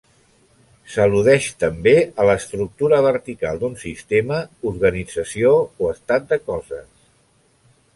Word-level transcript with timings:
S'al·ludeix 0.93 1.49
també 1.63 1.93
a 2.23 2.25
l'estructura 2.31 3.03
vertical 3.09 3.63
d'un 3.65 3.79
sistema, 3.85 4.43
organització 4.75 5.57
o 5.65 5.95
estat 5.97 6.31
de 6.35 6.45
coses. 6.53 6.95